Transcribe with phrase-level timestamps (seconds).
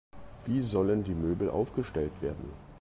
[0.47, 2.49] Wie sollen die Möbel aufgestellt werden?